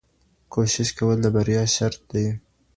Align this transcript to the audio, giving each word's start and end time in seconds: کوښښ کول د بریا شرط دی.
کوښښ 0.51 0.89
کول 0.97 1.17
د 1.21 1.25
بریا 1.35 1.63
شرط 1.75 1.99
دی. 2.11 2.27